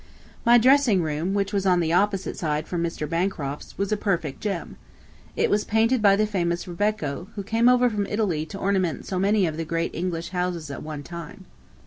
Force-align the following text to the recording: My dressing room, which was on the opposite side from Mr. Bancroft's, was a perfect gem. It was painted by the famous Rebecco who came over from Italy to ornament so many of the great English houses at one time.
My 0.43 0.57
dressing 0.57 1.03
room, 1.03 1.35
which 1.35 1.53
was 1.53 1.67
on 1.67 1.79
the 1.79 1.93
opposite 1.93 2.35
side 2.35 2.67
from 2.67 2.81
Mr. 2.81 3.07
Bancroft's, 3.07 3.77
was 3.77 3.91
a 3.91 3.95
perfect 3.97 4.41
gem. 4.41 4.77
It 5.35 5.51
was 5.51 5.63
painted 5.63 6.01
by 6.01 6.15
the 6.15 6.25
famous 6.25 6.65
Rebecco 6.67 7.27
who 7.35 7.43
came 7.43 7.69
over 7.69 7.87
from 7.87 8.07
Italy 8.07 8.43
to 8.47 8.57
ornament 8.57 9.05
so 9.05 9.19
many 9.19 9.45
of 9.45 9.57
the 9.57 9.63
great 9.63 9.93
English 9.93 10.29
houses 10.29 10.71
at 10.71 10.81
one 10.81 11.03
time. 11.03 11.45